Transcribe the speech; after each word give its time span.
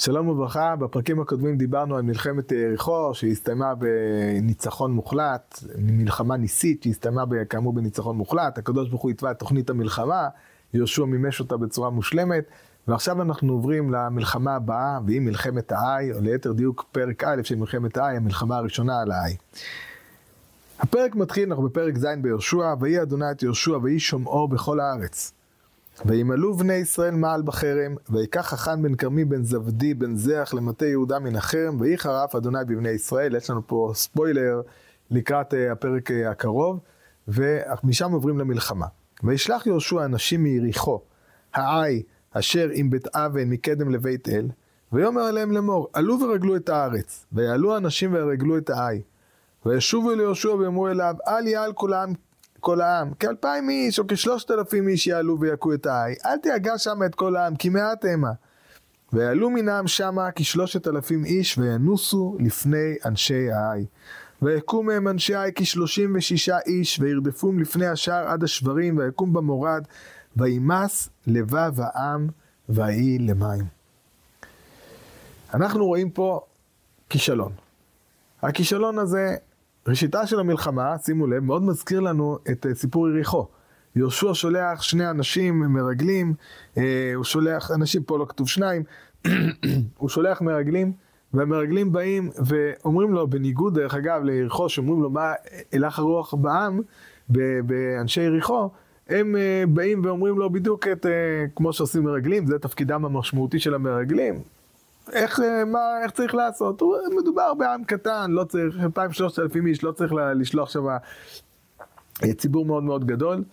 שלום 0.00 0.28
וברכה, 0.28 0.76
בפרקים 0.76 1.20
הקודמים 1.20 1.56
דיברנו 1.56 1.96
על 1.96 2.02
מלחמת 2.02 2.52
יריחו 2.52 3.10
שהסתיימה 3.14 3.74
בניצחון 3.74 4.92
מוחלט, 4.92 5.62
מלחמה 5.78 6.36
ניסית 6.36 6.82
שהסתיימה 6.82 7.22
כאמור 7.50 7.72
בניצחון 7.72 8.16
מוחלט, 8.16 8.58
הקדוש 8.58 8.88
ברוך 8.88 9.02
הוא 9.02 9.10
התווה 9.10 9.30
את 9.30 9.38
תוכנית 9.38 9.70
המלחמה, 9.70 10.28
יהושע 10.74 11.04
מימש 11.04 11.40
אותה 11.40 11.56
בצורה 11.56 11.90
מושלמת, 11.90 12.44
ועכשיו 12.88 13.22
אנחנו 13.22 13.52
עוברים 13.52 13.90
למלחמה 13.90 14.54
הבאה, 14.54 14.98
והיא 15.06 15.20
מלחמת 15.20 15.72
האי, 15.72 16.12
או 16.12 16.20
ליתר 16.20 16.52
דיוק 16.52 16.84
פרק 16.92 17.24
א' 17.24 17.42
של 17.42 17.56
מלחמת 17.56 17.96
האי, 17.96 18.16
המלחמה 18.16 18.56
הראשונה 18.56 19.00
על 19.00 19.12
האי. 19.12 19.36
הפרק 20.80 21.14
מתחיל, 21.14 21.48
אנחנו 21.48 21.64
בפרק 21.64 21.96
ז' 21.96 22.06
ביהושע, 22.22 22.74
ויהי 22.80 23.02
אדוני 23.02 23.30
את 23.30 23.42
יהושע, 23.42 23.78
ויהי 23.82 24.00
שומעו 24.00 24.48
בכל 24.48 24.80
הארץ. 24.80 25.37
וימלאו 26.06 26.54
בני 26.54 26.72
ישראל 26.72 27.14
מעל 27.14 27.42
בחרם, 27.42 27.94
ויקח 28.10 28.40
חכן 28.40 28.82
בן 28.82 28.94
כרמי 28.94 29.24
בן 29.24 29.44
זבדי 29.44 29.94
בן 29.94 30.16
זח 30.16 30.54
למטה 30.56 30.86
יהודה 30.86 31.18
מן 31.18 31.36
החרם, 31.36 31.80
ויהי 31.80 31.98
חרף 31.98 32.34
אדוני 32.34 32.58
בבני 32.68 32.88
ישראל. 32.88 33.36
יש 33.36 33.50
לנו 33.50 33.66
פה 33.66 33.92
ספוילר 33.94 34.60
לקראת 35.10 35.52
uh, 35.54 35.56
הפרק 35.72 36.10
uh, 36.10 36.14
הקרוב, 36.30 36.80
ומשם 37.28 38.12
עוברים 38.12 38.38
למלחמה. 38.38 38.86
וישלח 39.22 39.66
יהושע 39.66 40.04
אנשים 40.04 40.42
מיריחו, 40.42 41.00
העי, 41.54 42.02
אשר 42.32 42.68
עם 42.72 42.90
בית 42.90 43.16
אבן 43.16 43.50
מקדם 43.50 43.90
לבית 43.90 44.28
אל, 44.28 44.48
ויאמר 44.92 45.22
עליהם 45.22 45.52
לאמור, 45.52 45.88
עלו 45.92 46.20
ורגלו 46.20 46.56
את 46.56 46.68
הארץ, 46.68 47.26
ויעלו 47.32 47.76
אנשים 47.76 48.12
וירגלו 48.12 48.58
את 48.58 48.70
העי. 48.70 49.02
וישובו 49.66 50.12
אל 50.12 50.20
יהושע 50.20 50.48
ואמרו 50.48 50.88
אליו, 50.88 51.14
אל 51.28 51.46
יעל 51.46 51.72
כל 51.72 51.92
העם 51.92 52.12
כל 52.60 52.80
העם, 52.80 53.14
כאלפיים 53.14 53.70
איש 53.70 53.98
או 53.98 54.04
כשלושת 54.08 54.50
אלפים 54.50 54.88
איש 54.88 55.06
יעלו 55.06 55.40
ויכו 55.40 55.74
את 55.74 55.86
האי, 55.86 56.14
אל 56.26 56.36
תיגע 56.38 56.78
שמה 56.78 57.06
את 57.06 57.14
כל 57.14 57.36
העם, 57.36 57.56
כי 57.56 57.68
מעט 57.68 58.04
המה. 58.04 58.30
ויעלו 59.12 59.50
מן 59.50 59.68
העם 59.68 59.86
שמה 59.86 60.28
כשלושת 60.34 60.88
אלפים 60.88 61.24
איש, 61.24 61.58
וינוסו 61.58 62.36
לפני 62.40 62.94
אנשי 63.04 63.52
האי. 63.52 63.86
ויקום 64.42 64.86
מהם 64.86 65.08
אנשי 65.08 65.34
האי 65.34 65.50
כשלושים 65.54 66.16
ושישה 66.16 66.58
איש, 66.66 67.00
וירדפום 67.00 67.58
לפני 67.58 67.86
השער 67.86 68.28
עד 68.28 68.44
השברים, 68.44 68.98
ויקום 68.98 69.32
במורד, 69.32 69.84
וימס 70.36 71.08
לבב 71.26 71.72
העם, 71.80 72.28
ויהי 72.68 73.18
למים. 73.18 73.64
אנחנו 75.54 75.86
רואים 75.86 76.10
פה 76.10 76.40
כישלון. 77.10 77.52
הכישלון 78.42 78.98
הזה 78.98 79.36
ראשיתה 79.88 80.26
של 80.26 80.40
המלחמה, 80.40 80.98
שימו 80.98 81.26
לב, 81.26 81.44
מאוד 81.44 81.62
מזכיר 81.62 82.00
לנו 82.00 82.38
את 82.50 82.66
uh, 82.66 82.74
סיפור 82.74 83.08
יריחו. 83.08 83.46
יהושע 83.96 84.34
שולח 84.34 84.82
שני 84.82 85.10
אנשים 85.10 85.58
מרגלים, 85.58 86.34
uh, 86.74 86.78
הוא 87.14 87.24
שולח, 87.24 87.70
אנשים 87.70 88.02
פה 88.02 88.18
לא 88.18 88.26
כתוב 88.28 88.48
שניים, 88.48 88.82
הוא 89.98 90.08
שולח 90.08 90.40
מרגלים, 90.40 90.92
והמרגלים 91.34 91.92
באים 91.92 92.30
ואומרים 92.46 93.12
לו, 93.12 93.26
בניגוד 93.26 93.74
דרך 93.74 93.94
אגב 93.94 94.22
ליריחו, 94.22 94.68
שאומרים 94.68 95.02
לו 95.02 95.10
מה 95.10 95.32
הלך 95.72 95.98
הרוח 95.98 96.34
בעם, 96.34 96.80
באנשי 97.66 98.20
יריחו, 98.20 98.70
הם 99.08 99.34
uh, 99.34 99.70
באים 99.70 100.04
ואומרים 100.04 100.38
לו 100.38 100.50
בדיוק 100.50 100.88
את, 100.88 101.06
כמו 101.56 101.72
שעושים 101.72 102.04
מרגלים, 102.04 102.46
זה 102.46 102.58
תפקידם 102.58 103.04
המשמעותי 103.04 103.58
של 103.58 103.74
המרגלים, 103.74 104.42
איך, 105.12 105.40
אה, 105.40 105.64
מה, 105.64 106.02
איך 106.02 106.10
צריך 106.10 106.34
לעשות? 106.34 106.82
מדובר 107.16 107.54
בעם 107.54 107.84
קטן, 107.84 108.30
לא 108.30 108.44
צריך, 108.44 108.76
2,000-3,000 108.76 109.66
איש, 109.66 109.84
לא 109.84 109.92
צריך 109.92 110.12
לשלוח 110.34 110.70
שם 110.70 110.86
אה, 112.24 112.34
ציבור 112.36 112.64
מאוד 112.64 112.82
מאוד 112.82 113.06
גדול. 113.06 113.44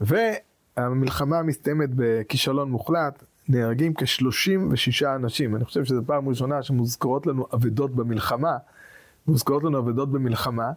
והמלחמה 0.00 1.42
מסתיימת 1.42 1.90
בכישלון 1.94 2.70
מוחלט, 2.70 3.24
נהרגים 3.48 3.94
כ-36 3.94 5.06
אנשים. 5.16 5.56
אני 5.56 5.64
חושב 5.64 5.84
שזו 5.84 6.02
פעם 6.06 6.28
ראשונה 6.28 6.62
שמוזכרות 6.62 7.26
לנו 7.26 7.46
אבדות 7.54 7.94
במלחמה. 7.94 8.56
מוזכרות 9.26 9.64
לנו 9.64 9.78
אבדות 9.78 10.10
במלחמה. 10.10 10.72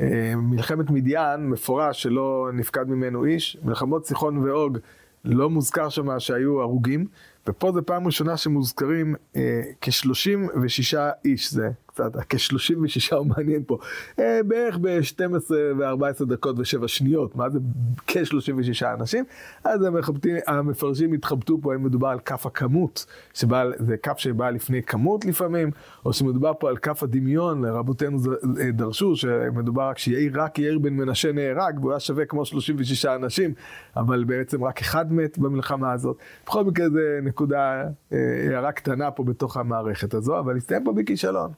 אה, 0.00 0.32
מלחמת 0.36 0.90
מדיין, 0.90 1.50
מפורש 1.50 2.02
שלא 2.02 2.50
נפקד 2.52 2.88
ממנו 2.88 3.24
איש. 3.24 3.56
מלחמות 3.64 4.06
סיחון 4.06 4.38
ואוג, 4.38 4.78
לא 5.24 5.50
מוזכר 5.50 5.88
שם 5.88 6.20
שהיו 6.20 6.60
הרוגים. 6.60 7.06
ופה 7.48 7.72
זו 7.72 7.80
פעם 7.86 8.06
ראשונה 8.06 8.36
שמוזכרים 8.36 9.14
אה, 9.36 9.62
כ-36 9.80 10.96
איש, 11.24 11.52
זה 11.52 11.70
קצת, 11.94 12.16
כ-36 12.28 13.16
הוא 13.16 13.26
מעניין 13.26 13.62
פה, 13.66 13.78
אה, 14.18 14.40
בערך 14.46 14.78
ב-12 14.80 15.50
ו-14 15.50 16.24
דקות 16.24 16.58
ו-7 16.58 16.88
שניות, 16.88 17.36
מה 17.36 17.50
זה 17.50 17.58
כ-36 18.06 18.86
אנשים? 19.00 19.24
אז 19.64 19.82
המחבטים, 19.82 20.36
המפרשים 20.46 21.12
התחבטו 21.12 21.58
פה, 21.62 21.72
האם 21.72 21.84
מדובר 21.84 22.08
על 22.08 22.18
כף 22.18 22.46
הכמות, 22.46 23.06
שבא, 23.34 23.64
זה 23.78 23.96
כף 23.96 24.18
שבא 24.18 24.50
לפני 24.50 24.82
כמות 24.82 25.24
לפעמים, 25.24 25.70
או 26.04 26.12
שמדובר 26.12 26.52
פה 26.58 26.68
על 26.68 26.76
כף 26.76 27.02
הדמיון, 27.02 27.64
רבותינו 27.64 28.18
אה, 28.60 28.70
דרשו 28.70 29.16
שמדובר 29.16 29.88
רק 29.88 29.98
שיאיר, 29.98 30.42
רק 30.42 30.58
יאיר 30.58 30.78
בן 30.78 30.94
מנשה 30.94 31.32
נהרג, 31.32 31.78
והוא 31.80 31.90
היה 31.90 32.00
שווה 32.00 32.24
כמו 32.24 32.44
36 32.44 33.06
אנשים, 33.06 33.54
אבל 33.96 34.24
בעצם 34.24 34.64
רק 34.64 34.80
אחד 34.80 35.12
מת 35.12 35.38
במלחמה 35.38 35.92
הזאת. 35.92 36.16
בכל 36.46 36.64
מקרה 36.64 36.90
זה 36.90 37.18
נקודה, 37.34 37.82
אה, 38.12 38.18
הערה 38.50 38.72
קטנה 38.72 39.10
פה 39.10 39.24
בתוך 39.24 39.56
המערכת 39.56 40.14
הזו, 40.14 40.38
אבל 40.38 40.56
הסתיים 40.56 40.84
פה 40.84 40.92
בכישלון. 40.92 41.52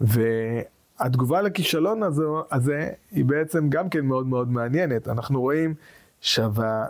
והתגובה 0.00 1.42
לכישלון 1.42 2.02
הזו, 2.02 2.44
הזה 2.50 2.88
היא 3.10 3.24
בעצם 3.24 3.68
גם 3.68 3.88
כן 3.88 4.04
מאוד 4.06 4.26
מאוד 4.26 4.50
מעניינת. 4.50 5.08
אנחנו 5.08 5.40
רואים 5.40 5.74
שווה 6.20 6.86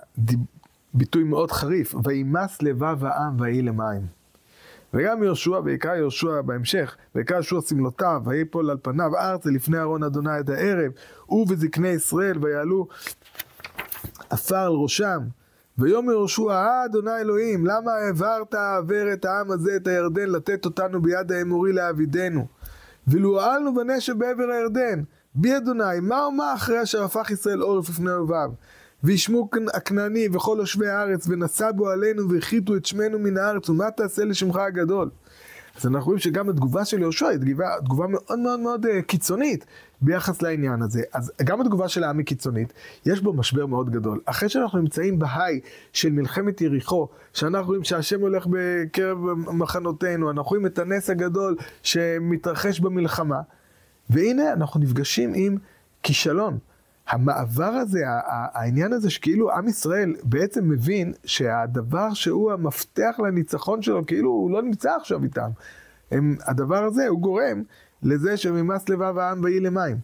ביטוי 0.94 1.24
מאוד 1.24 1.52
חריף, 1.52 1.94
וימס 2.04 2.62
לבב 2.62 3.04
העם 3.04 3.40
ויהי 3.40 3.62
למים. 3.62 4.02
וגם 4.94 5.22
יהושע, 5.22 5.60
ויקרא 5.64 5.94
יהושע 5.94 6.40
בהמשך, 6.40 6.96
ויקרא 7.14 7.36
יהושע 7.36 7.60
שמלותיו, 7.60 8.22
ויפול 8.24 8.70
על 8.70 8.76
פניו 8.82 9.16
ארצה 9.16 9.50
לפני 9.50 9.78
ארון 9.78 10.02
אדוני 10.02 10.40
את 10.40 10.48
הערב, 10.48 10.92
הוא 11.26 11.46
וזקני 11.48 11.88
ישראל, 11.88 12.38
ויעלו 12.40 12.88
עפר 14.30 14.56
על 14.56 14.72
ראשם. 14.72 15.18
ויאמר 15.78 16.12
יהושע, 16.12 16.50
אה 16.50 16.84
אדוני 16.84 17.16
אלוהים, 17.20 17.66
למה 17.66 17.92
העברת 17.92 18.54
העבר 18.54 19.12
את 19.12 19.24
העם 19.24 19.50
הזה 19.50 19.76
את 19.76 19.86
הירדן 19.86 20.28
לתת 20.28 20.64
אותנו 20.64 21.02
ביד 21.02 21.32
האמורי 21.32 21.72
לעבידנו? 21.72 22.46
ולו 23.08 23.40
העלנו 23.40 23.74
בנשב 23.74 24.18
בעבר 24.18 24.50
הירדן, 24.50 25.02
בי 25.34 25.56
אדוני, 25.56 26.00
מה 26.02 26.26
ומה 26.28 26.54
אחרי 26.54 26.82
אשר 26.82 27.04
הפך 27.04 27.30
ישראל 27.30 27.60
עורף 27.60 27.88
לפני 27.88 28.12
אוהביו? 28.12 28.50
וישמו 29.04 29.48
הכנעני 29.74 30.28
וכל 30.32 30.56
יושבי 30.60 30.88
הארץ, 30.88 31.28
ונשא 31.28 31.70
בו 31.70 31.88
עלינו 31.88 32.30
והחיתו 32.30 32.76
את 32.76 32.86
שמנו 32.86 33.18
מן 33.18 33.36
הארץ, 33.36 33.68
ומה 33.68 33.90
תעשה 33.90 34.24
לשמך 34.24 34.56
הגדול? 34.56 35.10
אז 35.76 35.86
אנחנו 35.86 36.06
רואים 36.06 36.18
שגם 36.18 36.48
התגובה 36.48 36.84
של 36.84 37.00
יהושע 37.00 37.26
היא 37.26 37.38
תגובה, 37.38 37.68
תגובה 37.84 38.06
מאוד 38.06 38.38
מאוד 38.38 38.60
מאוד 38.60 38.86
uh, 38.86 38.88
קיצונית 39.06 39.66
ביחס 40.00 40.42
לעניין 40.42 40.82
הזה. 40.82 41.02
אז 41.12 41.32
גם 41.44 41.60
התגובה 41.60 41.88
של 41.88 42.04
העם 42.04 42.18
היא 42.18 42.26
קיצונית, 42.26 42.72
יש 43.06 43.20
בו 43.20 43.32
משבר 43.32 43.66
מאוד 43.66 43.90
גדול. 43.90 44.20
אחרי 44.24 44.48
שאנחנו 44.48 44.78
נמצאים 44.78 45.18
בהיי 45.18 45.60
של 45.92 46.12
מלחמת 46.12 46.60
יריחו, 46.60 47.08
שאנחנו 47.32 47.66
רואים 47.66 47.84
שהשם 47.84 48.20
הולך 48.20 48.46
בקרב 48.50 49.18
מחנותינו, 49.34 50.30
אנחנו 50.30 50.48
רואים 50.48 50.66
את 50.66 50.78
הנס 50.78 51.10
הגדול 51.10 51.56
שמתרחש 51.82 52.80
במלחמה, 52.80 53.40
והנה 54.10 54.52
אנחנו 54.52 54.80
נפגשים 54.80 55.32
עם 55.34 55.56
כישלון. 56.02 56.58
המעבר 57.12 57.64
הזה, 57.64 58.00
העניין 58.26 58.92
הזה 58.92 59.10
שכאילו 59.10 59.52
עם 59.52 59.68
ישראל 59.68 60.14
בעצם 60.22 60.68
מבין 60.68 61.12
שהדבר 61.24 62.14
שהוא 62.14 62.52
המפתח 62.52 63.16
לניצחון 63.26 63.82
שלו, 63.82 64.06
כאילו 64.06 64.30
הוא 64.30 64.50
לא 64.50 64.62
נמצא 64.62 64.90
עכשיו 65.00 65.24
איתם. 65.24 65.50
הם, 66.10 66.36
הדבר 66.46 66.84
הזה 66.84 67.06
הוא 67.08 67.20
גורם 67.20 67.62
לזה 68.02 68.36
שממס 68.36 68.88
לבב 68.88 69.18
העם 69.18 69.44
ויהי 69.44 69.60
למים. 69.60 69.96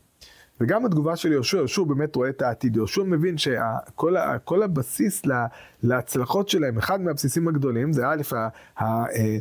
וגם 0.61 0.87
התגובה 0.87 1.17
של 1.17 1.33
יהושע, 1.33 1.57
יהושע 1.57 1.83
באמת 1.83 2.17
רואה 2.17 2.29
את 2.29 2.43
העתיד, 2.43 2.77
יהושע 2.77 3.03
מבין 3.03 3.39
שכל 3.39 4.63
הבסיס 4.63 5.27
לה, 5.27 5.47
להצלחות 5.83 6.49
שלהם, 6.49 6.79
אחד 6.79 7.01
מהבסיסים 7.01 7.49
הגדולים 7.49 7.93
זה 7.93 8.09
א', 8.09 8.23
ה, 8.33 8.49
ה, 8.85 9.05
אה, 9.07 9.37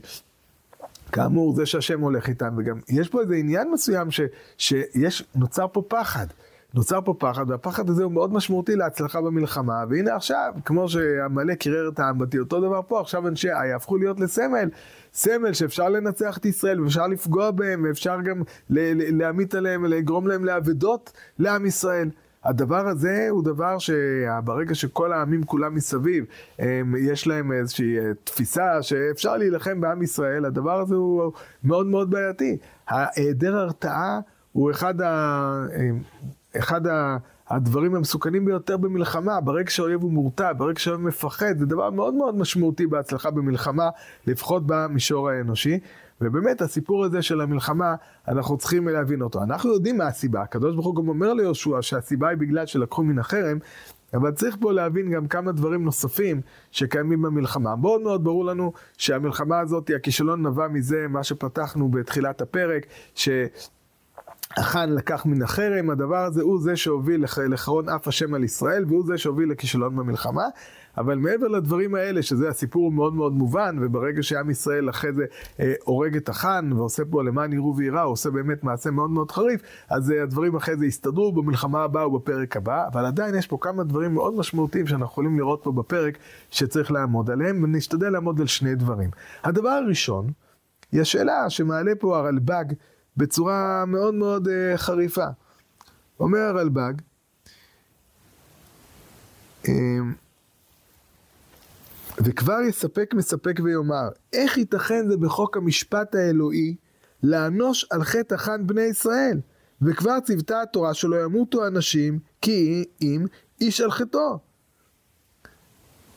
כאמור 1.11 1.55
זה 1.55 1.65
שהשם 1.65 2.01
הולך 2.01 2.29
איתם, 2.29 2.55
וגם 2.57 2.79
יש 2.89 3.09
פה 3.09 3.21
איזה 3.21 3.35
עניין 3.35 3.71
מסוים 3.71 4.11
ש, 4.11 4.21
שיש, 4.57 5.23
נוצר 5.35 5.67
פה 5.67 5.81
פחד. 5.87 6.27
נוצר 6.73 7.01
פה 7.01 7.13
פחד, 7.19 7.49
והפחד 7.49 7.89
הזה 7.89 8.03
הוא 8.03 8.11
מאוד 8.11 8.33
משמעותי 8.33 8.75
להצלחה 8.75 9.21
במלחמה, 9.21 9.83
והנה 9.89 10.15
עכשיו, 10.15 10.53
כמו 10.65 10.89
שעמלק 10.89 11.57
קירר 11.57 11.89
את 11.89 11.99
העם 11.99 12.17
בתי, 12.17 12.39
אותו 12.39 12.61
דבר 12.61 12.81
פה, 12.87 13.01
עכשיו 13.01 13.27
אנשי 13.27 13.49
האי 13.49 13.73
הפכו 13.73 13.97
להיות 13.97 14.19
לסמל, 14.19 14.69
סמל 15.13 15.53
שאפשר 15.53 15.89
לנצח 15.89 16.37
את 16.37 16.45
ישראל, 16.45 16.81
ואפשר 16.81 17.07
לפגוע 17.07 17.51
בהם, 17.51 17.83
ואפשר 17.87 18.21
גם 18.21 18.41
להמית 18.69 19.55
עליהם, 19.55 19.85
לגרום 19.85 20.27
להם 20.27 20.45
לאבדות 20.45 21.11
לעם 21.39 21.65
ישראל. 21.65 22.09
הדבר 22.43 22.87
הזה 22.87 23.27
הוא 23.29 23.43
דבר 23.43 23.77
שברגע 23.77 24.75
שכל 24.75 25.13
העמים 25.13 25.43
כולם 25.43 25.75
מסביב, 25.75 26.25
הם, 26.59 26.95
יש 26.99 27.27
להם 27.27 27.51
איזושהי 27.51 27.99
אה, 27.99 28.11
תפיסה 28.23 28.81
שאפשר 28.83 29.37
להילחם 29.37 29.81
בעם 29.81 30.01
ישראל, 30.01 30.45
הדבר 30.45 30.79
הזה 30.79 30.95
הוא 30.95 31.31
מאוד 31.63 31.85
מאוד 31.85 32.09
בעייתי. 32.09 32.57
היעדר 32.89 33.57
הרתעה 33.57 34.19
הוא 34.51 34.71
אחד 34.71 35.01
ה... 35.01 35.65
אחד 36.59 36.81
הדברים 37.49 37.95
המסוכנים 37.95 38.45
ביותר 38.45 38.77
במלחמה, 38.77 39.41
ברגע 39.41 39.71
שהאויב 39.71 40.01
הוא 40.01 40.11
מורתע, 40.11 40.53
ברגע 40.53 40.79
שהאויב 40.79 41.01
מפחד, 41.01 41.57
זה 41.57 41.65
דבר 41.65 41.89
מאוד 41.89 42.13
מאוד 42.13 42.35
משמעותי 42.37 42.87
בהצלחה 42.87 43.31
במלחמה, 43.31 43.89
לפחות 44.27 44.63
במישור 44.65 45.29
האנושי. 45.29 45.79
ובאמת 46.21 46.61
הסיפור 46.61 47.05
הזה 47.05 47.21
של 47.21 47.41
המלחמה, 47.41 47.95
אנחנו 48.27 48.57
צריכים 48.57 48.87
להבין 48.87 49.21
אותו. 49.21 49.43
אנחנו 49.43 49.73
יודעים 49.73 49.97
מה 49.97 50.07
הסיבה, 50.07 50.41
הקדוש 50.41 50.73
ברוך 50.73 50.85
הוא 50.85 50.95
גם 50.95 51.07
אומר 51.09 51.33
ליהושע 51.33 51.81
שהסיבה 51.81 52.29
היא 52.29 52.37
בגלל 52.37 52.65
שלקחו 52.65 53.03
מן 53.03 53.19
החרם, 53.19 53.57
אבל 54.13 54.31
צריך 54.31 54.57
פה 54.59 54.73
להבין 54.73 55.11
גם 55.11 55.27
כמה 55.27 55.51
דברים 55.51 55.83
נוספים 55.83 56.41
שקיימים 56.71 57.21
במלחמה. 57.21 57.75
מאוד 57.75 58.01
מאוד 58.01 58.23
ברור 58.23 58.45
לנו 58.45 58.73
שהמלחמה 58.97 59.59
הזאת, 59.59 59.91
הכישלון 59.95 60.47
נבע 60.47 60.67
מזה, 60.67 61.05
מה 61.09 61.23
שפתחנו 61.23 61.89
בתחילת 61.89 62.41
הפרק, 62.41 62.85
ש... 63.15 63.29
החאן 64.57 64.89
לקח 64.93 65.25
מן 65.25 65.41
החרם, 65.41 65.89
הדבר 65.89 66.17
הזה 66.25 66.41
הוא 66.41 66.61
זה 66.61 66.75
שהוביל 66.75 67.25
לחרון 67.49 67.89
אף 67.89 68.07
השם 68.07 68.33
על 68.33 68.43
ישראל, 68.43 68.85
והוא 68.87 69.05
זה 69.05 69.17
שהוביל 69.17 69.51
לכישלון 69.51 69.95
במלחמה. 69.95 70.45
אבל 70.97 71.17
מעבר 71.17 71.47
לדברים 71.47 71.95
האלה, 71.95 72.21
שזה 72.21 72.49
הסיפור 72.49 72.91
מאוד 72.91 73.13
מאוד 73.13 73.33
מובן, 73.33 73.77
וברגע 73.81 74.23
שעם 74.23 74.49
ישראל 74.49 74.89
אחרי 74.89 75.13
זה 75.13 75.25
אה, 75.59 75.73
הורג 75.83 76.15
את 76.15 76.29
החאן, 76.29 76.73
ועושה 76.73 77.03
פה 77.09 77.23
למען 77.23 77.53
יראו 77.53 77.77
ויירא, 77.77 78.01
הוא 78.01 78.11
עושה 78.11 78.29
באמת 78.29 78.63
מעשה 78.63 78.91
מאוד 78.91 79.09
מאוד 79.09 79.31
חריף, 79.31 79.61
אז 79.89 80.11
אה, 80.11 80.23
הדברים 80.23 80.55
אחרי 80.55 80.77
זה 80.77 80.85
יסתדרו 80.85 81.31
במלחמה 81.31 81.83
הבאה 81.83 82.07
ובפרק 82.07 82.57
הבא, 82.57 82.87
אבל 82.87 83.05
עדיין 83.05 83.35
יש 83.35 83.47
פה 83.47 83.57
כמה 83.61 83.83
דברים 83.83 84.13
מאוד 84.13 84.33
משמעותיים 84.37 84.87
שאנחנו 84.87 85.05
יכולים 85.05 85.37
לראות 85.37 85.59
פה 85.63 85.71
בפרק, 85.71 86.17
שצריך 86.51 86.91
לעמוד 86.91 87.29
עליהם, 87.29 87.63
ונשתדל 87.63 88.09
לעמוד 88.09 88.41
על 88.41 88.47
שני 88.47 88.75
דברים. 88.75 89.09
הדבר 89.43 89.69
הראשון, 89.69 90.27
היא 90.91 91.01
השאלה 91.01 91.49
שמעלה 91.49 91.91
פה 91.99 92.17
הרלב"ג 92.17 92.65
בצורה 93.17 93.85
מאוד 93.87 94.13
מאוד 94.13 94.47
uh, 94.47 94.77
חריפה. 94.77 95.27
אומר 96.19 96.39
הרלב"ג, 96.39 96.93
um, 99.65 99.69
וכבר 102.17 102.61
יספק 102.61 103.13
מספק 103.13 103.59
ויאמר, 103.63 104.09
איך 104.33 104.57
ייתכן 104.57 105.07
זה 105.07 105.17
בחוק 105.17 105.57
המשפט 105.57 106.15
האלוהי 106.15 106.75
לאנוש 107.23 107.85
על 107.89 108.03
חטא 108.03 108.35
החאן 108.35 108.67
בני 108.67 108.81
ישראל? 108.81 109.39
וכבר 109.81 110.19
ציוותה 110.19 110.61
התורה 110.61 110.93
שלא 110.93 111.23
ימותו 111.23 111.67
אנשים 111.67 112.19
כי 112.41 112.85
אם 113.01 113.25
איש 113.61 113.81
על 113.81 113.91
חטאו. 113.91 114.39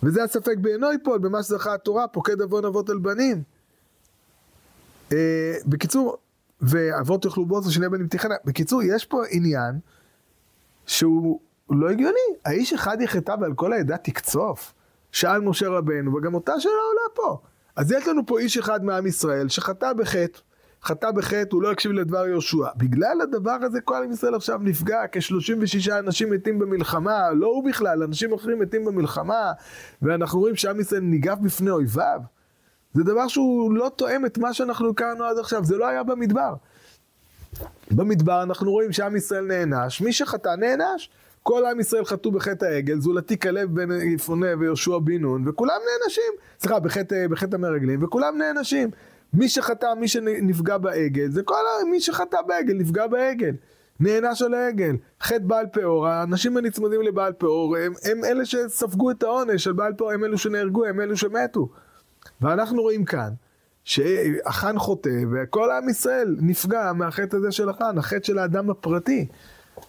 וזה 0.02 0.24
הספק 0.24 0.56
בעינו 0.60 0.92
יפול 0.92 1.18
במה 1.18 1.42
שזכה 1.42 1.74
התורה, 1.74 2.08
פוקד 2.08 2.40
עוון 2.40 2.64
אבות 2.64 2.90
על 2.90 2.98
בנים. 2.98 3.42
Uh, 5.08 5.12
בקיצור, 5.66 6.16
ואבות 6.62 7.24
יאכלו 7.24 7.46
בוץ 7.46 7.66
ושני 7.66 7.88
בנים 7.88 8.08
תיכנה. 8.08 8.34
בקיצור, 8.44 8.82
יש 8.82 9.04
פה 9.04 9.22
עניין 9.30 9.78
שהוא 10.86 11.40
לא 11.70 11.90
הגיוני. 11.90 12.18
האיש 12.44 12.72
אחד 12.72 13.00
יחטא 13.00 13.34
ועל 13.40 13.54
כל 13.54 13.72
העדה 13.72 13.96
תקצוף. 13.96 14.74
שאל 15.12 15.40
משה 15.40 15.68
רבנו, 15.68 16.16
וגם 16.16 16.34
אותה 16.34 16.60
שאלה 16.60 16.74
עולה 16.74 17.14
פה. 17.14 17.38
אז 17.76 17.92
יש 17.92 18.08
לנו 18.08 18.26
פה 18.26 18.38
איש 18.38 18.58
אחד 18.58 18.84
מעם 18.84 19.06
ישראל 19.06 19.48
שחטא 19.48 19.92
בחטא. 19.92 20.38
חטא 20.82 21.10
בחטא, 21.10 21.48
הוא 21.52 21.62
לא 21.62 21.70
הקשיב 21.70 21.92
לדבר 21.92 22.26
יהושע. 22.26 22.66
בגלל 22.76 23.20
הדבר 23.20 23.56
הזה 23.62 23.80
כל 23.80 24.02
עם 24.04 24.12
ישראל 24.12 24.34
עכשיו 24.34 24.58
נפגע, 24.62 25.00
כ-36 25.12 25.92
אנשים 25.98 26.30
מתים 26.30 26.58
במלחמה, 26.58 27.30
לא 27.30 27.46
הוא 27.46 27.64
בכלל, 27.64 28.02
אנשים 28.02 28.34
אחרים 28.34 28.58
מתים 28.58 28.84
במלחמה, 28.84 29.52
ואנחנו 30.02 30.38
רואים 30.38 30.56
שעם 30.56 30.80
ישראל 30.80 31.00
ניגף 31.00 31.38
בפני 31.42 31.70
אויביו. 31.70 32.20
זה 32.94 33.02
דבר 33.02 33.28
שהוא 33.28 33.72
לא 33.72 33.90
תואם 33.96 34.26
את 34.26 34.38
מה 34.38 34.52
שאנחנו 34.52 34.90
הכרנו 34.90 35.24
עד 35.24 35.38
עכשיו, 35.38 35.64
זה 35.64 35.76
לא 35.76 35.86
היה 35.86 36.02
במדבר. 36.02 36.54
במדבר 37.90 38.42
אנחנו 38.42 38.72
רואים 38.72 38.92
שעם 38.92 39.16
ישראל 39.16 39.44
נענש, 39.44 40.00
מי 40.00 40.12
שחטא 40.12 40.54
נענש. 40.58 41.10
כל 41.42 41.66
עם 41.66 41.80
ישראל 41.80 42.04
חטאו 42.04 42.32
בחטא 42.32 42.64
העגל, 42.64 43.00
זולתי 43.00 43.38
כלב 43.38 43.74
בן 43.74 43.90
יפונה 44.00 44.46
ויהושע 44.58 44.98
בן 44.98 45.12
נון, 45.12 45.48
וכולם 45.48 45.80
נענשים. 45.90 46.32
סליחה, 46.60 46.80
בחטא, 46.80 47.26
בחטא 47.26 47.54
המרגלים, 47.54 48.04
וכולם 48.04 48.38
נענשים. 48.38 48.90
מי 49.34 49.48
שחטא, 49.48 49.94
מי 49.94 50.08
שנפגע 50.08 50.78
בעגל, 50.78 51.30
זה 51.30 51.42
כל 51.42 51.54
מי 51.90 52.00
שחטא 52.00 52.42
בעגל, 52.46 52.74
נפגע 52.74 53.06
בעגל. 53.06 53.54
נענש 54.00 54.42
על 54.42 54.54
העגל. 54.54 54.96
חטא 55.22 55.38
בעל 55.38 55.66
פאור, 55.72 56.06
האנשים 56.06 56.56
הנצמדים 56.56 57.02
לבעל 57.02 57.32
פאור, 57.32 57.76
הם, 57.76 57.92
הם 58.04 58.24
אלה 58.24 58.44
שספגו 58.44 59.10
את 59.10 59.22
העונש 59.22 59.64
של 59.64 59.72
בעל 59.72 59.92
פאור, 59.92 60.10
הם 60.10 60.24
אלו 60.24 60.38
שנהרגו, 60.38 60.84
הם 60.84 61.00
אלו 61.00 61.16
שמתו. 61.16 61.68
ואנחנו 62.40 62.82
רואים 62.82 63.04
כאן, 63.04 63.30
שהחאן 63.84 64.78
חוטא, 64.78 65.10
וכל 65.32 65.70
עם 65.70 65.88
ישראל 65.88 66.36
נפגע 66.40 66.92
מהחטא 66.92 67.36
הזה 67.36 67.52
של 67.52 67.68
החאן, 67.68 67.98
החטא 67.98 68.26
של 68.26 68.38
האדם 68.38 68.70
הפרטי. 68.70 69.26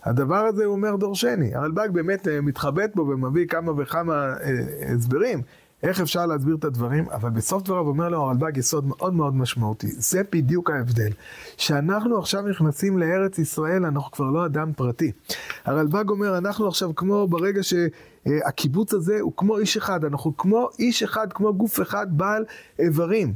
הדבר 0.04 0.46
הזה 0.46 0.66
הוא 0.66 0.76
אומר 0.76 0.96
דורשני. 0.96 1.56
הרלב"ג 1.56 1.90
באמת 1.92 2.28
אה, 2.28 2.42
מתחבט 2.42 2.96
בו 2.96 3.02
ומביא 3.02 3.48
כמה 3.48 3.72
וכמה 3.78 4.14
אה, 4.14 4.94
הסברים. 4.94 5.42
איך 5.84 6.02
אפשר 6.02 6.26
להסביר 6.26 6.56
את 6.56 6.64
הדברים, 6.64 7.10
אבל 7.10 7.30
בסוף 7.30 7.64
דבריו 7.64 7.88
אומר 7.88 8.10
לו 8.10 8.22
הרלב"ג 8.22 8.58
יסוד 8.58 8.86
מאוד 8.86 9.14
מאוד 9.14 9.36
משמעותי. 9.36 9.88
זה 9.88 10.22
בדיוק 10.32 10.70
ההבדל. 10.70 11.12
שאנחנו 11.58 12.18
עכשיו 12.18 12.42
נכנסים 12.42 12.98
לארץ 12.98 13.40
ישראל, 13.40 13.86
אנחנו 13.86 14.12
כבר 14.12 14.30
לא 14.30 14.46
אדם 14.46 14.74
פרטי. 14.74 15.12
הרלב"ג 15.66 16.10
אומר, 16.10 16.38
אנחנו 16.38 16.68
עכשיו 16.68 16.96
כמו 16.96 17.28
ברגע 17.28 17.62
שהקיבוץ 17.64 18.94
הזה 18.94 19.20
הוא 19.22 19.34
כמו 19.38 19.58
איש 19.58 19.78
אחד, 19.78 20.06
אנחנו 20.06 20.38
כמו 20.38 20.70
איש 20.80 21.04
אחד, 21.04 21.34
כמו 21.34 21.54
גוף 21.54 21.82
אחד 21.82 22.08
בעל 22.18 22.46
איברים. 22.80 23.34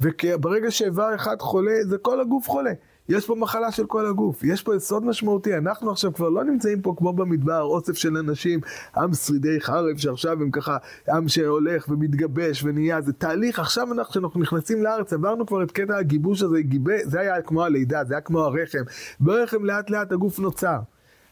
וברגע 0.00 0.70
שאיבר 0.70 1.14
אחד 1.14 1.36
חולה, 1.40 1.74
זה 1.82 1.98
כל 1.98 2.20
הגוף 2.20 2.48
חולה. 2.48 2.72
יש 3.08 3.26
פה 3.26 3.34
מחלה 3.34 3.72
של 3.72 3.86
כל 3.86 4.06
הגוף, 4.06 4.44
יש 4.44 4.62
פה 4.62 4.76
יסוד 4.76 5.04
משמעותי, 5.04 5.56
אנחנו 5.56 5.90
עכשיו 5.90 6.14
כבר 6.14 6.28
לא 6.28 6.44
נמצאים 6.44 6.82
פה 6.82 6.94
כמו 6.96 7.12
במדבר, 7.12 7.62
אוסף 7.62 7.96
של 7.96 8.16
אנשים, 8.16 8.60
עם 8.96 9.14
שרידי 9.14 9.60
חרב 9.60 9.96
שעכשיו 9.96 10.32
הם 10.32 10.50
ככה, 10.50 10.76
עם 11.08 11.28
שהולך 11.28 11.88
ומתגבש 11.88 12.64
ונהיה, 12.64 13.00
זה 13.00 13.12
תהליך, 13.12 13.58
עכשיו 13.58 13.92
אנחנו, 13.92 14.10
כשאנחנו 14.10 14.40
נכנסים 14.40 14.82
לארץ, 14.82 15.12
עברנו 15.12 15.46
כבר 15.46 15.62
את 15.62 15.72
קטע 15.72 15.96
הגיבוש 15.96 16.42
הזה, 16.42 16.60
גיבה, 16.60 16.94
זה 17.04 17.20
היה 17.20 17.42
כמו 17.42 17.64
הלידה, 17.64 18.04
זה 18.04 18.14
היה 18.14 18.20
כמו 18.20 18.40
הרחם, 18.40 18.82
ברחם 19.20 19.64
לאט 19.64 19.90
לאט 19.90 20.12
הגוף 20.12 20.38
נוצר. 20.38 20.78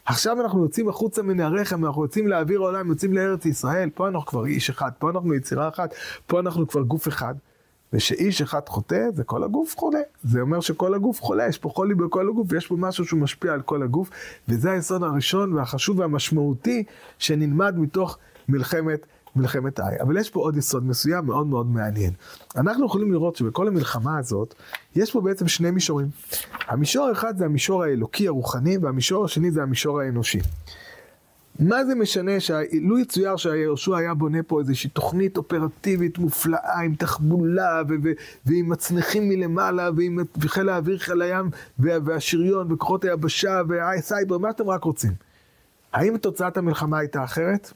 עכשיו 0.05 0.41
אנחנו 0.41 0.63
יוצאים 0.63 0.89
החוצה 0.89 1.21
מן 1.23 1.39
הרחם, 1.39 1.85
אנחנו 1.85 2.03
יוצאים 2.03 2.27
לאוויר 2.27 2.61
העולם, 2.61 2.89
יוצאים 2.89 3.13
לארץ 3.13 3.45
ישראל, 3.45 3.89
פה 3.93 4.07
אנחנו 4.07 4.25
כבר 4.25 4.45
איש 4.45 4.69
אחד, 4.69 4.91
פה 4.99 5.09
אנחנו 5.09 5.33
יצירה 5.33 5.67
אחת, 5.67 5.93
פה 6.27 6.39
אנחנו 6.39 6.67
כבר 6.67 6.81
גוף 6.81 7.07
אחד. 7.07 7.35
ושאיש 7.93 8.41
אחד 8.41 8.61
חוטא, 8.67 9.09
זה 9.13 9.23
כל 9.23 9.43
הגוף 9.43 9.75
חולה. 9.77 9.99
זה 10.23 10.41
אומר 10.41 10.59
שכל 10.59 10.93
הגוף 10.93 11.21
חולה, 11.21 11.47
יש 11.47 11.57
פה 11.57 11.69
חולי 11.69 11.95
בכל 11.95 12.29
הגוף, 12.29 12.47
ויש 12.49 12.67
פה 12.67 12.75
משהו 12.77 13.05
שהוא 13.05 13.19
משפיע 13.19 13.53
על 13.53 13.61
כל 13.61 13.83
הגוף, 13.83 14.09
וזה 14.49 14.71
היסוד 14.71 15.03
הראשון 15.03 15.53
והחשוב 15.53 15.99
והמשמעותי 15.99 16.83
שנלמד 17.19 17.79
מתוך 17.79 18.17
מלחמת, 18.49 19.05
מלחמת 19.35 19.79
האי. 19.79 20.01
אבל 20.01 20.17
יש 20.17 20.29
פה 20.29 20.39
עוד 20.39 20.57
יסוד 20.57 20.85
מסוים 20.85 21.25
מאוד 21.25 21.47
מאוד 21.47 21.67
מעניין. 21.67 22.13
אנחנו 22.55 22.85
יכולים 22.85 23.11
לראות 23.11 23.35
שבכל 23.35 23.67
המלחמה 23.67 24.17
הזאת, 24.17 24.55
יש 24.95 25.11
פה 25.11 25.21
בעצם 25.21 25.47
שני 25.47 25.71
מישורים. 25.71 26.07
המישור 26.67 27.05
האחד 27.07 27.37
זה 27.37 27.45
המישור 27.45 27.83
האלוקי 27.83 28.27
הרוחני, 28.27 28.77
והמישור 28.77 29.25
השני 29.25 29.51
זה 29.51 29.63
המישור 29.63 29.99
האנושי. 29.99 30.39
מה 31.59 31.85
זה 31.85 31.95
משנה 31.95 32.39
שלו 32.39 32.99
יצויר 32.99 33.35
שיהושע 33.35 33.97
היה 33.97 34.13
בונה 34.13 34.43
פה 34.43 34.59
איזושהי 34.59 34.89
תוכנית 34.89 35.37
אופרטיבית 35.37 36.17
מופלאה 36.17 36.81
עם 36.81 36.95
תחבולה 36.95 37.81
ו- 37.89 37.93
ו- 38.03 38.11
ועם 38.45 38.69
מצנחים 38.69 39.29
מלמעלה 39.29 39.89
ועם 39.97 40.19
חיל 40.39 40.69
האוויר, 40.69 40.97
חיל 40.97 41.21
הים 41.21 41.49
והשריון 41.79 42.71
וכוחות 42.71 43.03
היבשה 43.03 43.61
והסייבר, 43.67 44.37
מה 44.37 44.51
שאתם 44.51 44.69
רק 44.69 44.83
רוצים. 44.83 45.11
האם 45.93 46.17
תוצאת 46.17 46.57
המלחמה 46.57 46.99
הייתה 46.99 47.23
אחרת? 47.23 47.73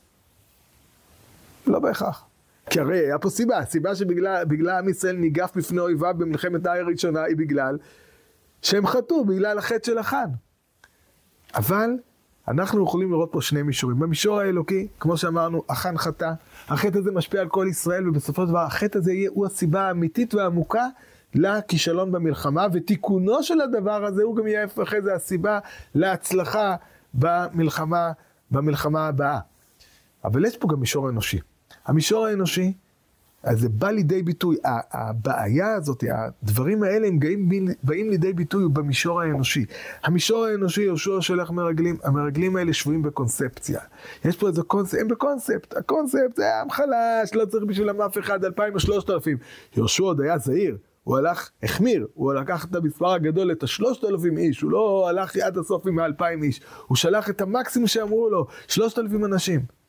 לא 1.67 1.79
בהכרח. 1.79 2.25
כי 2.69 2.79
הרי 2.79 2.99
היה 2.99 3.19
פה 3.19 3.29
סיבה, 3.29 3.57
הסיבה 3.57 3.95
שבגלל 3.95 4.69
עם 4.69 4.89
ישראל 4.89 5.15
ניגף 5.15 5.51
בפני 5.55 5.79
אויביו 5.79 6.15
במלחמת 6.17 6.65
האי 6.65 6.79
הראשונה 6.79 7.23
היא 7.23 7.35
בגלל 7.35 7.77
שהם 8.61 8.87
חטאו, 8.87 9.25
בגלל 9.25 9.57
החטא 9.57 9.85
של 9.85 9.97
החאן. 9.97 10.29
אבל 11.55 11.89
אנחנו 12.47 12.83
יכולים 12.83 13.11
לראות 13.11 13.29
פה 13.31 13.41
שני 13.41 13.61
מישורים. 13.61 13.99
במישור 13.99 14.39
האלוקי, 14.39 14.87
כמו 14.99 15.17
שאמרנו, 15.17 15.63
החאן 15.69 15.97
חטא, 15.97 16.31
החטא 16.67 16.97
הזה 16.97 17.11
משפיע 17.11 17.41
על 17.41 17.47
כל 17.47 17.67
ישראל, 17.69 18.09
ובסופו 18.09 18.41
של 18.41 18.49
דבר 18.49 18.59
החטא 18.59 18.97
הזה 18.97 19.13
יהיה, 19.13 19.29
הוא 19.33 19.45
הסיבה 19.45 19.81
האמיתית 19.81 20.33
והעמוקה 20.33 20.87
לכישלון 21.35 22.11
במלחמה, 22.11 22.67
ותיקונו 22.73 23.43
של 23.43 23.61
הדבר 23.61 24.05
הזה 24.05 24.23
הוא 24.23 24.35
גם 24.35 24.47
יהיה 24.47 24.65
אחרי 24.83 25.01
זה 25.01 25.15
הסיבה 25.15 25.59
להצלחה 25.95 26.75
במלחמה, 27.13 28.11
במלחמה 28.51 29.07
הבאה. 29.07 29.39
אבל 30.23 30.45
יש 30.45 30.57
פה 30.57 30.67
גם 30.71 30.79
מישור 30.79 31.09
אנושי. 31.09 31.39
המישור 31.85 32.25
האנושי 32.25 32.73
אז 33.43 33.59
זה 33.59 33.69
בא 33.69 33.91
לידי 33.91 34.23
ביטוי, 34.23 34.57
הבעיה 34.91 35.73
הזאת, 35.73 36.03
הדברים 36.11 36.83
האלה 36.83 37.07
הם 37.07 37.19
באים, 37.19 37.67
באים 37.83 38.09
לידי 38.09 38.33
ביטוי 38.33 38.69
במישור 38.73 39.21
האנושי. 39.21 39.65
המישור 40.03 40.45
האנושי, 40.45 40.81
יהושע 40.81 41.17
שולח 41.21 41.51
מרגלים, 41.51 41.97
המרגלים 42.03 42.55
האלה 42.55 42.73
שבויים 42.73 43.01
בקונספציה. 43.01 43.79
יש 44.25 44.37
פה 44.37 44.47
איזה 44.47 44.63
קונספט, 44.63 44.99
הם 44.99 45.07
בקונספט, 45.07 45.77
הקונספט 45.77 46.35
זה 46.35 46.61
עם 46.61 46.69
חלש, 46.69 47.33
לא 47.33 47.45
צריך 47.45 47.63
בשבילם 47.63 48.01
אף 48.01 48.17
אחד, 48.17 48.45
אלפיים 48.45 48.73
או 48.73 48.79
שלושת 48.79 49.09
אלפים. 49.09 49.37
יהושע 49.75 50.03
עוד 50.03 50.21
היה 50.21 50.37
זהיר, 50.37 50.77
הוא 51.03 51.17
הלך, 51.17 51.49
החמיר, 51.63 52.07
הוא 52.13 52.33
לקח 52.33 52.65
את 52.65 52.75
המספר 52.75 53.11
הגדול, 53.11 53.51
את 53.51 53.63
השלושת 53.63 54.03
אלפים 54.03 54.37
איש, 54.37 54.61
הוא 54.61 54.71
לא 54.71 55.09
הלך 55.09 55.35
עד 55.37 55.57
הסוף 55.57 55.87
עם 55.87 55.99
האלפיים 55.99 56.43
איש, 56.43 56.61
הוא 56.87 56.95
שלח 56.95 57.29
את 57.29 57.41
המקסימום 57.41 57.87
שאמרו 57.87 58.29
לו, 58.29 58.47
שלושת 58.67 58.99
אלפים 58.99 59.25
אנשים. 59.25 59.80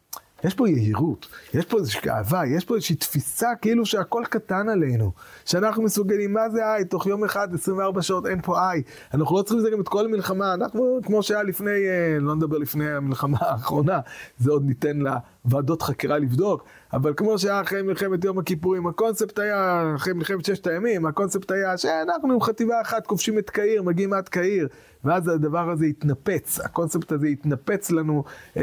יש 0.44 0.54
פה 0.54 0.68
יהירות, 0.68 1.26
יש 1.54 1.64
פה 1.64 1.78
איזושהי 1.78 2.00
גאווה, 2.04 2.46
יש 2.46 2.64
פה 2.64 2.74
איזושהי 2.74 2.96
תפיסה 2.96 3.48
כאילו 3.60 3.86
שהכל 3.86 4.22
קטן 4.30 4.68
עלינו. 4.68 5.12
שאנחנו 5.44 5.82
מסוגלים, 5.82 6.32
מה 6.32 6.50
זה 6.50 6.64
איי? 6.64 6.84
תוך 6.84 7.06
יום 7.06 7.24
אחד, 7.24 7.54
24 7.54 8.02
שעות, 8.02 8.26
אין 8.26 8.40
פה 8.42 8.70
איי. 8.70 8.82
אנחנו 9.14 9.36
לא 9.36 9.42
צריכים 9.42 9.58
לזה 9.58 9.70
גם 9.70 9.80
את 9.80 9.88
כל 9.88 10.04
המלחמה. 10.04 10.54
אנחנו, 10.54 11.00
כמו 11.02 11.22
שהיה 11.22 11.42
לפני, 11.42 11.70
אה, 11.70 12.18
לא 12.20 12.34
נדבר 12.34 12.58
לפני 12.58 12.90
המלחמה 12.90 13.38
האחרונה, 13.40 14.00
זה 14.38 14.50
עוד 14.50 14.64
ניתן 14.64 15.00
לוועדות 15.44 15.82
חקירה 15.82 16.18
לבדוק, 16.18 16.64
אבל 16.92 17.14
כמו 17.16 17.38
שהיה 17.38 17.60
אחרי 17.60 17.82
מלחמת 17.82 18.24
יום 18.24 18.38
הכיפורים, 18.38 18.86
הקונספט 18.86 19.38
היה, 19.38 19.92
אחרי 19.96 20.12
מלחמת 20.12 20.44
ששת 20.44 20.66
הימים, 20.66 21.06
הקונספט 21.06 21.50
היה 21.50 21.78
שאנחנו 21.78 22.32
עם 22.32 22.40
חטיבה 22.40 22.80
אחת 22.80 23.06
כובשים 23.06 23.38
את 23.38 23.50
קהיר, 23.50 23.82
מגיעים 23.82 24.12
עד 24.12 24.28
קהיר, 24.28 24.68
ואז 25.04 25.28
הדבר 25.28 25.70
הזה 25.70 25.86
התנפץ, 25.86 26.60
הקונספט 26.60 27.12
הזה 27.12 27.26
התנפץ 27.26 27.90
לנו, 27.90 28.24
אה, 28.56 28.62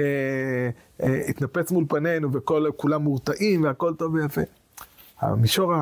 אה, 1.03 1.21
התנפץ 1.27 1.71
מול 1.71 1.85
פנינו, 1.89 2.33
וכולם 2.33 3.01
מורתעים 3.01 3.63
והכל 3.63 3.93
טוב 3.93 4.13
ויפה. 4.13 4.41
המישור 5.19 5.73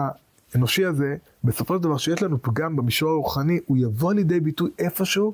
האנושי 0.53 0.85
הזה, 0.85 1.15
בסופו 1.43 1.75
של 1.75 1.83
דבר, 1.83 1.97
שיש 1.97 2.23
לנו 2.23 2.41
פגם 2.41 2.75
במישור 2.75 3.09
הרוחני, 3.09 3.59
הוא 3.65 3.77
יבוא 3.77 4.13
לידי 4.13 4.39
ביטוי 4.39 4.69
איפשהו 4.79 5.33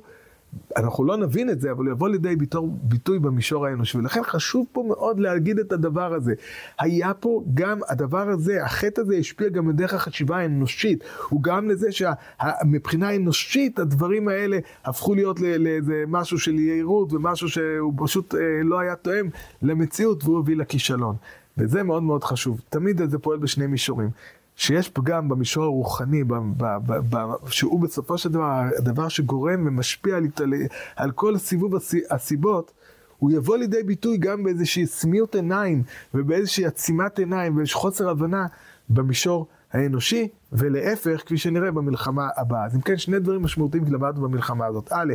אנחנו 0.76 1.04
לא 1.04 1.16
נבין 1.16 1.50
את 1.50 1.60
זה, 1.60 1.70
אבל 1.70 1.88
יבוא 1.88 2.08
לידי 2.08 2.36
ביטוי, 2.36 2.68
ביטוי 2.82 3.18
במישור 3.18 3.66
האנושי. 3.66 3.98
ולכן 3.98 4.22
חשוב 4.22 4.66
פה 4.72 4.84
מאוד 4.88 5.20
להגיד 5.20 5.58
את 5.58 5.72
הדבר 5.72 6.14
הזה. 6.14 6.34
היה 6.78 7.14
פה 7.14 7.44
גם 7.54 7.80
הדבר 7.88 8.30
הזה, 8.30 8.64
החטא 8.64 9.00
הזה 9.00 9.16
השפיע 9.16 9.48
גם 9.48 9.68
בדרך 9.68 9.94
החשיבה 9.94 10.36
האנושית. 10.36 11.04
הוא 11.28 11.42
גם 11.42 11.68
לזה 11.68 11.88
שמבחינה 11.92 13.16
אנושית 13.16 13.78
הדברים 13.78 14.28
האלה 14.28 14.58
הפכו 14.84 15.14
להיות 15.14 15.40
לאיזה 15.40 16.04
משהו 16.08 16.38
של 16.38 16.54
יהירות 16.54 17.12
ומשהו 17.12 17.48
שהוא 17.48 17.92
פשוט 17.96 18.34
אה, 18.34 18.40
לא 18.62 18.78
היה 18.78 18.96
תואם 18.96 19.28
למציאות 19.62 20.24
והוא 20.24 20.38
הביא 20.38 20.56
לכישלון. 20.56 21.16
וזה 21.58 21.82
מאוד 21.82 22.02
מאוד 22.02 22.24
חשוב. 22.24 22.60
תמיד 22.68 23.00
זה 23.10 23.18
פועל 23.18 23.38
בשני 23.38 23.66
מישורים. 23.66 24.10
שיש 24.56 24.88
פגם 24.88 25.28
במישור 25.28 25.64
הרוחני, 25.64 26.24
ב, 26.24 26.34
ב, 26.34 26.64
ב, 26.86 27.16
ב, 27.16 27.18
שהוא 27.48 27.80
בסופו 27.80 28.18
של 28.18 28.28
דבר 28.28 28.62
הדבר 28.78 29.08
שגורם 29.08 29.66
ומשפיע 29.66 30.16
על, 30.16 30.52
על 30.96 31.10
כל 31.10 31.38
סיבוב 31.38 31.74
הסיבות, 32.10 32.72
הוא 33.18 33.30
יבוא 33.30 33.56
לידי 33.56 33.82
ביטוי 33.82 34.16
גם 34.16 34.42
באיזושהי 34.42 34.86
סמיות 34.86 35.34
עיניים 35.34 35.82
ובאיזושהי 36.14 36.66
עצימת 36.66 37.18
עיניים 37.18 37.52
ובאיזושהי 37.52 37.80
חוסר 37.80 38.08
הבנה 38.08 38.46
במישור 38.88 39.46
האנושי, 39.72 40.28
ולהפך, 40.52 41.22
כפי 41.26 41.38
שנראה 41.38 41.70
במלחמה 41.70 42.28
הבאה. 42.36 42.64
אז 42.64 42.76
אם 42.76 42.80
כן, 42.80 42.96
שני 42.96 43.18
דברים 43.18 43.42
משמעותיים 43.42 43.84
למדנו 43.84 44.22
במלחמה 44.22 44.66
הזאת. 44.66 44.92
א', 44.92 45.14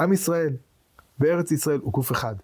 עם 0.00 0.12
ישראל 0.12 0.56
בארץ 1.18 1.52
ישראל 1.52 1.80
הוא 1.82 1.92
גוף 1.92 2.12
אחד. 2.12 2.34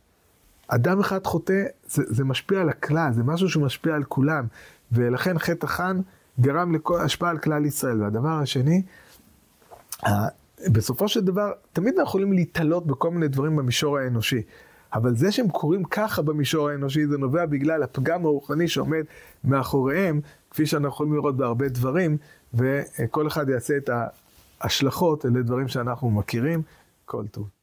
אדם 0.68 1.00
אחד 1.00 1.26
חוטא, 1.26 1.62
זה, 1.86 2.02
זה 2.06 2.24
משפיע 2.24 2.60
על 2.60 2.68
הכלל, 2.68 3.12
זה 3.12 3.22
משהו 3.22 3.48
שמשפיע 3.48 3.94
על 3.94 4.04
כולם. 4.04 4.46
ולכן 4.92 5.38
חטא 5.38 5.66
החאן 5.66 6.00
גרם 6.40 6.74
לכל 6.74 7.00
השפעה 7.00 7.30
על 7.30 7.38
כלל 7.38 7.66
ישראל. 7.66 8.02
והדבר 8.02 8.28
השני, 8.28 8.82
בסופו 10.72 11.08
של 11.08 11.20
דבר, 11.20 11.52
תמיד 11.72 11.94
אנחנו 11.94 12.08
יכולים 12.08 12.32
להתעלות 12.32 12.86
בכל 12.86 13.10
מיני 13.10 13.28
דברים 13.28 13.56
במישור 13.56 13.98
האנושי. 13.98 14.42
אבל 14.94 15.16
זה 15.16 15.32
שהם 15.32 15.48
קורים 15.48 15.84
ככה 15.84 16.22
במישור 16.22 16.68
האנושי, 16.68 17.06
זה 17.06 17.18
נובע 17.18 17.46
בגלל 17.46 17.82
הפגם 17.82 18.24
הרוחני 18.24 18.68
שעומד 18.68 19.04
מאחוריהם, 19.44 20.20
כפי 20.50 20.66
שאנחנו 20.66 20.88
יכולים 20.88 21.14
לראות 21.14 21.36
בהרבה 21.36 21.68
דברים, 21.68 22.16
וכל 22.54 23.26
אחד 23.26 23.48
יעשה 23.48 23.76
את 23.76 23.90
ההשלכות 24.60 25.24
לדברים 25.24 25.68
שאנחנו 25.68 26.10
מכירים. 26.10 26.62
כל 27.04 27.26
טוב. 27.26 27.59